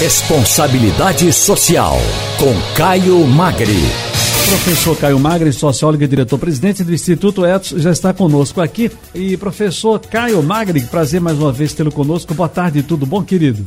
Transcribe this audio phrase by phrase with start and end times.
[0.00, 1.94] Responsabilidade Social,
[2.36, 3.78] com Caio Magri.
[4.48, 8.90] Professor Caio Magri, sociólogo e diretor-presidente do Instituto Etos, já está conosco aqui.
[9.14, 12.34] E professor Caio Magri, prazer mais uma vez tê-lo conosco.
[12.34, 13.64] Boa tarde, tudo bom, querido?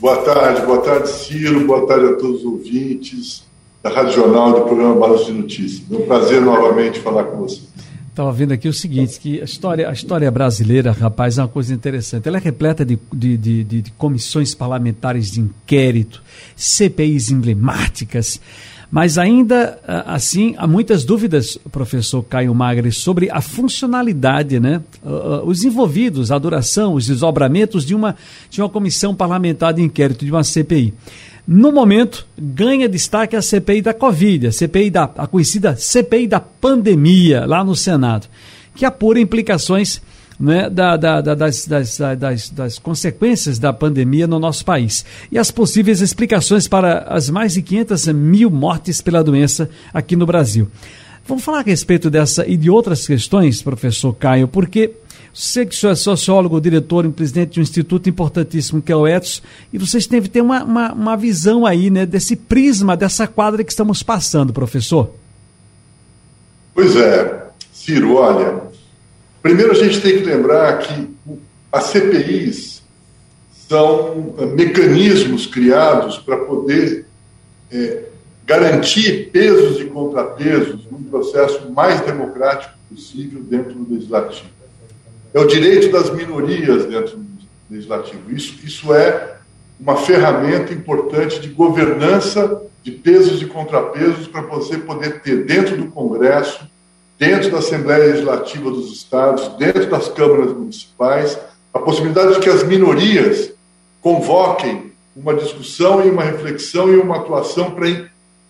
[0.00, 3.44] Boa tarde, boa tarde, Ciro, boa tarde a todos os ouvintes
[3.80, 5.82] da Rádio Jornal do programa Balanço de Notícias.
[5.88, 7.62] É um prazer novamente falar com vocês.
[8.12, 11.72] Estava vendo aqui o seguinte, que a história, a história brasileira, rapaz, é uma coisa
[11.72, 12.28] interessante.
[12.28, 16.22] Ela é repleta de, de, de, de comissões parlamentares de inquérito,
[16.54, 18.38] CPIs emblemáticas,
[18.90, 24.82] mas ainda assim há muitas dúvidas, professor Caio Magre, sobre a funcionalidade, né?
[25.46, 28.14] Os envolvidos, a duração, os desdobramentos de uma,
[28.50, 30.92] de uma comissão parlamentar de inquérito, de uma CPI.
[31.46, 36.38] No momento, ganha destaque a CPI da Covid, a CPI da a conhecida CPI da
[36.38, 38.28] pandemia lá no Senado,
[38.74, 40.00] que apura implicações
[40.38, 45.38] né, da, da, da, das, das, das, das, consequências da pandemia no nosso país e
[45.38, 50.68] as possíveis explicações para as mais de 500 mil mortes pela doença aqui no Brasil.
[51.26, 54.92] Vamos falar a respeito dessa e de outras questões, professor Caio, porque
[55.34, 58.96] Sei que o senhor é sociólogo, diretor e presidente de um instituto importantíssimo que é
[58.96, 63.26] o ETS, e vocês que ter uma, uma, uma visão aí, né, desse prisma, dessa
[63.26, 65.10] quadra que estamos passando, professor.
[66.74, 68.60] Pois é, Ciro, olha,
[69.40, 71.08] primeiro a gente tem que lembrar que
[71.70, 72.82] as CPIs
[73.68, 77.06] são eh, mecanismos criados para poder
[77.70, 78.04] é,
[78.44, 84.61] garantir pesos e contrapesos num processo mais democrático possível dentro do legislativo
[85.34, 87.26] é o direito das minorias dentro do
[87.70, 88.30] legislativo.
[88.30, 89.36] Isso, isso é
[89.80, 95.86] uma ferramenta importante de governança de pesos e contrapesos para você poder ter dentro do
[95.86, 96.68] Congresso,
[97.18, 101.38] dentro da Assembleia Legislativa dos Estados, dentro das câmaras municipais,
[101.72, 103.52] a possibilidade de que as minorias
[104.00, 107.86] convoquem uma discussão e uma reflexão e uma atuação para,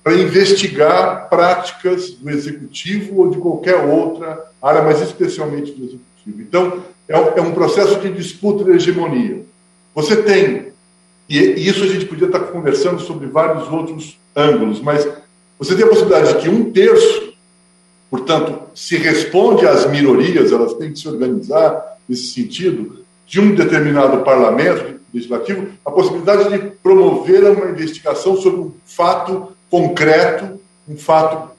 [0.02, 6.11] para investigar práticas do executivo ou de qualquer outra área, mas especialmente do executivo.
[6.26, 9.42] Então, é um, é um processo de disputa de hegemonia.
[9.94, 10.72] Você tem,
[11.28, 15.06] e, e isso a gente podia estar conversando sobre vários outros ângulos, mas
[15.58, 17.34] você tem a possibilidade de que um terço,
[18.10, 24.22] portanto, se responde às minorias, elas têm que se organizar nesse sentido, de um determinado
[24.24, 31.50] parlamento legislativo, a possibilidade de promover uma investigação sobre um fato concreto, um fato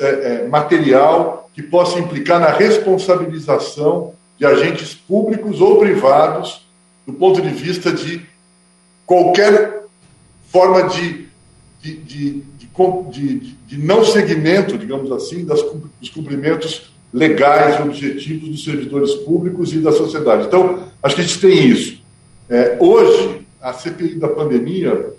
[0.00, 6.66] é, é, material que possa implicar na responsabilização de agentes públicos ou privados
[7.06, 8.20] do ponto de vista de
[9.06, 9.84] qualquer
[10.50, 11.28] forma de,
[11.80, 12.42] de, de,
[13.10, 15.60] de, de não segmento, digamos assim, das,
[16.00, 20.46] dos cumprimentos legais e objetivos dos servidores públicos e da sociedade.
[20.46, 22.02] Então, acho que a gente tem isso.
[22.48, 25.12] É, hoje, a CPI da pandemia,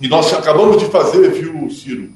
[0.00, 2.08] e nós acabamos de fazer, viu, Ciro,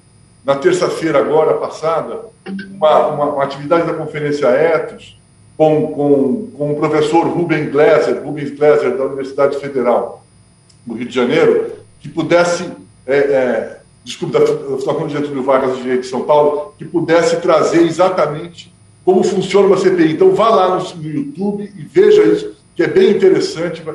[0.48, 2.22] na terça-feira agora passada,
[2.70, 5.14] uma, uma, uma, atividade da Conferência Etos
[5.58, 10.24] com, com, com o professor Rubens Gleiser, Rubens Gleiser da Universidade Federal
[10.86, 12.64] do Rio de Janeiro, que pudesse,
[13.06, 17.36] é, é, desculpe, da Fundação de Getúlio Vargas de Direito de São Paulo, que pudesse
[17.42, 20.14] trazer exatamente como funciona uma CPI.
[20.14, 23.94] Então vá lá no, no YouTube e veja isso, que é bem interessante, vai,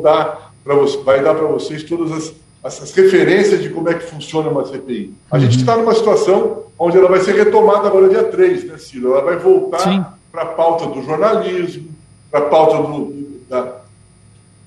[0.00, 0.30] dar
[0.64, 2.32] você, vai dar para vocês todas as
[2.62, 5.14] as referências de como é que funciona uma CPI.
[5.30, 5.42] A uhum.
[5.42, 9.12] gente está numa situação onde ela vai ser retomada agora dia 3, né, Ciro?
[9.12, 11.88] Ela vai voltar para a pauta do jornalismo,
[12.30, 13.78] para a pauta do, da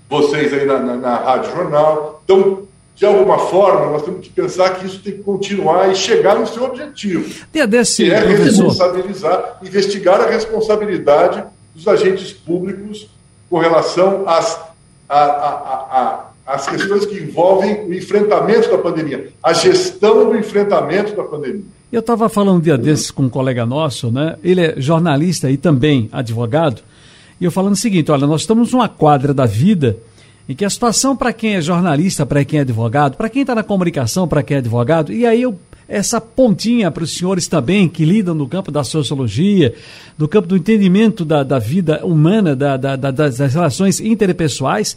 [0.09, 2.21] vocês aí na, na, na Rádio Jornal.
[2.25, 2.63] Então,
[2.95, 6.45] de alguma forma, nós temos que pensar que isso tem que continuar e chegar no
[6.45, 7.33] seu objetivo.
[7.53, 11.43] Dia desse, que é responsabilizar, investigar a responsabilidade
[11.73, 13.07] dos agentes públicos
[13.49, 14.59] com relação às,
[15.07, 21.15] a, a, a, as questões que envolvem o enfrentamento da pandemia, a gestão do enfrentamento
[21.15, 21.63] da pandemia.
[21.91, 24.37] Eu estava falando um dia desses com um colega nosso, né?
[24.43, 26.81] Ele é jornalista e também advogado,
[27.39, 29.97] e eu falando o seguinte: olha, nós estamos numa quadra da vida
[30.47, 33.55] em que a situação para quem é jornalista, para quem é advogado, para quem está
[33.55, 35.57] na comunicação, para quem é advogado, e aí eu
[35.91, 39.75] essa pontinha para os senhores também que lidam no campo da sociologia,
[40.17, 44.95] no campo do entendimento da, da vida humana, da, da, das relações interpessoais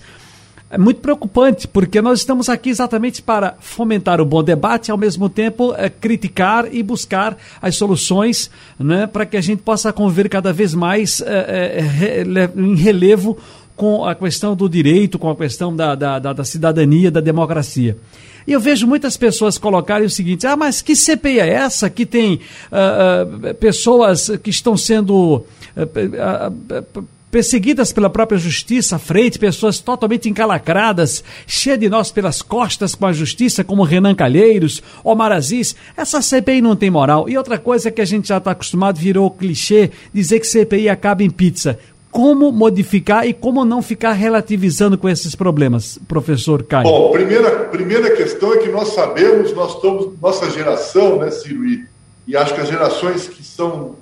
[0.74, 5.28] é muito preocupante, porque nós estamos aqui exatamente para fomentar o bom debate, ao mesmo
[5.28, 10.52] tempo é, criticar e buscar as soluções né, para que a gente possa conviver cada
[10.52, 11.84] vez mais é,
[12.16, 13.38] é, em relevo
[13.76, 17.96] com a questão do direito, com a questão da, da, da, da cidadania, da democracia.
[18.44, 22.04] E eu vejo muitas pessoas colocarem o seguinte: ah, mas que CPI é essa que
[22.04, 25.44] tem uh, uh, pessoas que estão sendo.
[25.76, 33.06] Uh, perseguidas pela própria justiça, frente, pessoas totalmente encalacradas, cheia de nós pelas costas com
[33.06, 35.74] a justiça, como Renan Calheiros, Omar Aziz.
[35.96, 37.28] Essa CPI não tem moral.
[37.28, 41.24] E outra coisa que a gente já está acostumado, virou clichê, dizer que CPI acaba
[41.24, 41.76] em pizza
[42.08, 46.84] como modificar e como não ficar relativizando com esses problemas, professor Caio?
[46.84, 51.84] Bom, primeira, primeira questão é que nós sabemos, nós estamos, nossa geração, né, Ciro, e,
[52.28, 53.96] e acho que as gerações que são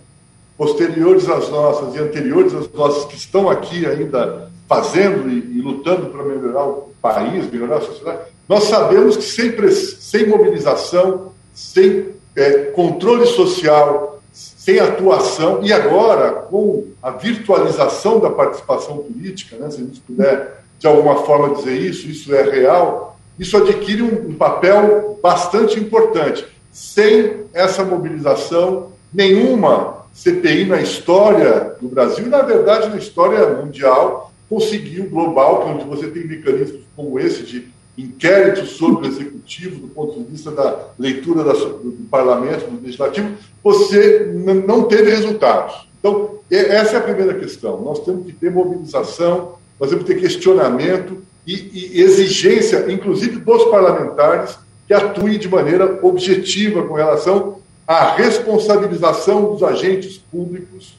[0.57, 6.07] posteriores às nossas e anteriores às nossas, que estão aqui ainda fazendo e, e lutando
[6.07, 12.51] para melhorar o país, melhorar a sociedade, nós sabemos que sem, sem mobilização, sem é,
[12.75, 19.85] controle social, sem atuação, e agora, com a virtualização da participação política, né, se a
[19.85, 25.19] gente puder de alguma forma dizer isso, isso é real, isso adquire um, um papel
[25.23, 26.47] bastante importante.
[26.73, 34.33] Sem essa mobilização, nenhuma CPI na história do Brasil, e na verdade na história mundial,
[34.49, 40.19] conseguiu, global, onde você tem mecanismos como esse de inquéritos sobre o executivo, do ponto
[40.19, 44.31] de vista da leitura da, do parlamento, do legislativo, você
[44.67, 45.87] não teve resultados.
[45.99, 47.81] Então, essa é a primeira questão.
[47.81, 53.65] Nós temos que ter mobilização, nós temos que ter questionamento e, e exigência, inclusive dos
[53.67, 57.59] parlamentares, que atuem de maneira objetiva com relação
[57.93, 60.95] à responsabilização dos agentes públicos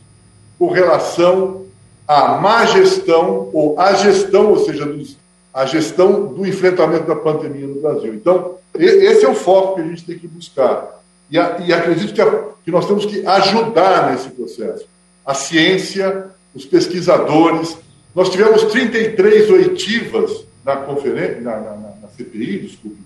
[0.59, 1.65] com relação
[2.07, 5.17] à má gestão ou à gestão, ou seja, dos
[5.51, 8.13] a gestão do enfrentamento da pandemia no Brasil.
[8.13, 10.99] Então, esse é o foco que a gente tem que buscar.
[11.29, 14.85] E, a, e acredito que, a, que, nós temos que ajudar nesse processo.
[15.23, 16.25] A ciência,
[16.55, 17.77] os pesquisadores.
[18.15, 22.97] Nós tivemos 33 oitivas na conferência, na, na, na CPI, desculpe.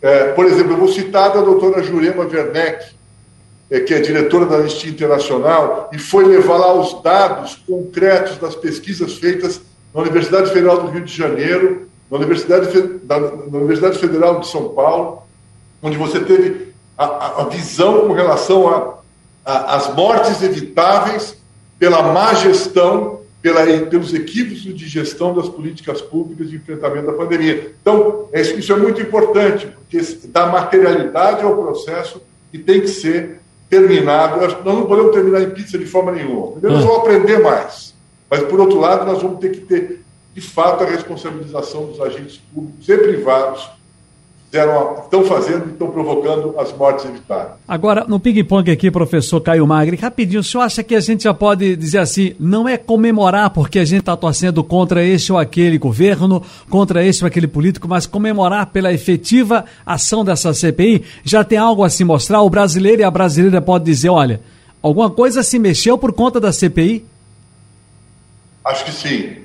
[0.00, 2.97] É, por exemplo, eu vou citar a doutora Jurema Werneck,
[3.70, 8.54] é, que é diretora da Anistia Internacional, e foi levar lá os dados concretos das
[8.54, 9.60] pesquisas feitas
[9.94, 12.68] na Universidade Federal do Rio de Janeiro, na Universidade,
[13.04, 15.22] na Universidade Federal de São Paulo,
[15.82, 18.98] onde você teve a, a visão com relação
[19.44, 21.36] às mortes evitáveis
[21.78, 27.72] pela má gestão, pela, pelos equívocos de gestão das políticas públicas de enfrentamento da pandemia.
[27.80, 33.40] Então, é isso é muito importante, porque dá materialidade ao processo que tem que ser
[33.68, 34.40] terminado.
[34.40, 36.52] Nós não podemos terminar em pizza de forma nenhuma.
[36.52, 37.94] Primeiro, nós vamos aprender mais.
[38.30, 40.02] Mas, por outro lado, nós vamos ter que ter
[40.38, 43.68] de fato, a responsabilização dos agentes públicos e privados
[44.50, 47.52] fizeram, estão fazendo e estão provocando as mortes evitáveis.
[47.66, 51.34] Agora, no ping-pong aqui, professor Caio Magri, rapidinho, o senhor acha que a gente já
[51.34, 55.78] pode dizer assim, não é comemorar porque a gente está torcendo contra este ou aquele
[55.78, 61.04] governo, contra este ou aquele político, mas comemorar pela efetiva ação dessa CPI?
[61.22, 62.40] Já tem algo a se mostrar?
[62.40, 64.40] O brasileiro e a brasileira pode dizer, olha,
[64.82, 67.04] alguma coisa se mexeu por conta da CPI?
[68.64, 69.36] Acho que sim.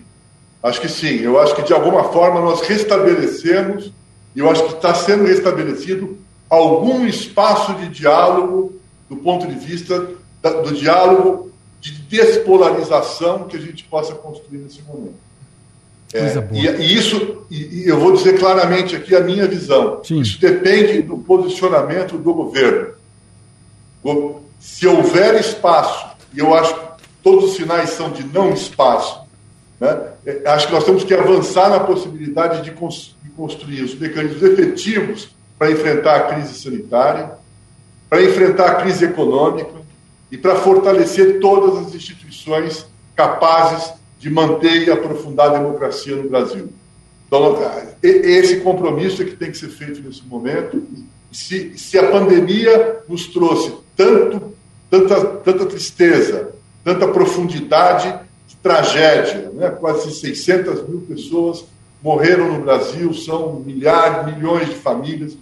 [0.61, 1.19] Acho que sim.
[1.19, 3.91] Eu acho que, de alguma forma, nós restabelecemos,
[4.39, 6.17] eu acho que está sendo restabelecido,
[6.49, 8.73] algum espaço de diálogo
[9.09, 14.81] do ponto de vista da, do diálogo de despolarização que a gente possa construir nesse
[14.83, 15.21] momento.
[16.13, 20.03] É, e, e, isso, e, e, eu vou dizer claramente aqui a minha visão.
[20.03, 20.21] Sim.
[20.21, 22.93] Isso depende do posicionamento do governo.
[24.59, 26.81] Se houver espaço, e eu acho que
[27.23, 29.21] todos os sinais são de não espaço,
[29.79, 30.13] né?
[30.25, 32.71] É, acho que nós temos que avançar na possibilidade de,
[33.35, 37.31] construir os mecanismos efetivos para enfrentar a crise sanitária,
[38.09, 39.81] para enfrentar a crise econômica
[40.31, 46.69] e para fortalecer todas as instituições capazes de manter e aprofundar a democracia no Brasil.
[47.27, 47.57] Então,
[48.01, 50.81] esse compromisso é que tem que ser feito nesse momento.
[51.31, 54.53] Se, se a pandemia nos trouxe tanto,
[54.89, 56.53] tanta, tanta tristeza,
[56.83, 58.13] tanta profundidade,
[58.63, 59.69] tragédia, né?
[59.71, 61.65] quase 600 mil pessoas
[62.03, 65.37] morreram no Brasil, são milhares, milhões de famílias.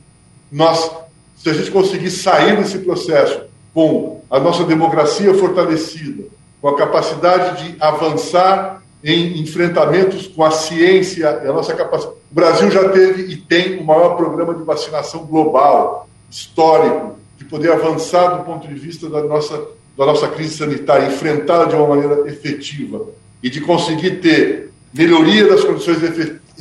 [0.52, 0.92] Nós,
[1.36, 3.42] se a gente conseguir sair desse processo
[3.74, 6.26] com a nossa democracia fortalecida,
[6.62, 12.16] com a capacidade de avançar em enfrentamentos com a ciência, a nossa capacidade.
[12.32, 17.72] O Brasil já teve e tem o maior programa de vacinação global, histórico, de poder
[17.72, 19.60] avançar do ponto de vista da nossa
[19.98, 23.08] da nossa crise sanitária, enfrentá-la de uma maneira efetiva
[23.44, 26.00] e de conseguir ter melhoria das condições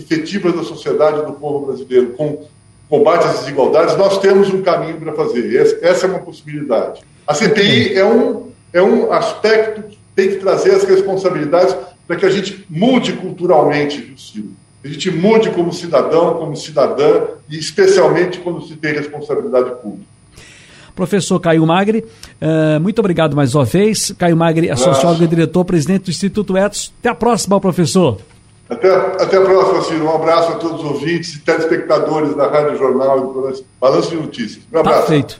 [0.00, 2.44] efetivas da sociedade do povo brasileiro com
[2.88, 5.78] combate às desigualdades, nós temos um caminho para fazer.
[5.80, 7.00] Essa é uma possibilidade.
[7.26, 11.76] A CPI é um, é um aspecto que tem que trazer as responsabilidades
[12.06, 14.50] para que a gente mude culturalmente, viu, Ciro?
[14.82, 20.10] A gente mude como cidadão, como cidadã, e especialmente quando se tem responsabilidade pública.
[20.96, 22.04] Professor Caio Magri,
[22.42, 24.10] uh, muito obrigado mais uma vez.
[24.18, 26.92] Caio Magri é sociólogo e diretor, presidente do Instituto Etos.
[26.98, 28.18] Até a próxima, professor.
[28.70, 30.04] Até, até a próxima, Ciro.
[30.04, 34.16] Um abraço a todos os ouvintes e telespectadores da Rádio Jornal e do Balanço de
[34.16, 34.62] Notícias.
[34.72, 35.00] Um abraço.
[35.00, 35.38] Tá feito.